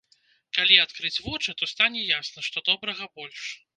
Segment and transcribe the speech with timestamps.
[0.57, 3.45] Калі адкрыць вочы, то стане ясна, што добрага больш.